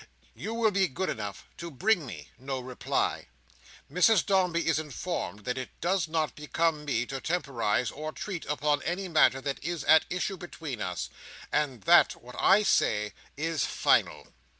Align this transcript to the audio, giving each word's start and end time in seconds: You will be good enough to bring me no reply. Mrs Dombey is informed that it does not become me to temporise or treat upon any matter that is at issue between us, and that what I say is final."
You 0.33 0.55
will 0.55 0.71
be 0.71 0.87
good 0.87 1.09
enough 1.11 1.45
to 1.57 1.69
bring 1.69 2.07
me 2.07 2.29
no 2.39 2.59
reply. 2.59 3.27
Mrs 3.87 4.25
Dombey 4.25 4.65
is 4.65 4.79
informed 4.79 5.45
that 5.45 5.59
it 5.59 5.79
does 5.79 6.07
not 6.07 6.33
become 6.35 6.85
me 6.85 7.05
to 7.05 7.21
temporise 7.21 7.91
or 7.91 8.11
treat 8.11 8.43
upon 8.47 8.81
any 8.81 9.07
matter 9.07 9.41
that 9.41 9.63
is 9.63 9.83
at 9.83 10.05
issue 10.09 10.37
between 10.37 10.81
us, 10.81 11.11
and 11.51 11.83
that 11.83 12.13
what 12.15 12.35
I 12.39 12.63
say 12.63 13.13
is 13.37 13.63
final." 13.63 14.33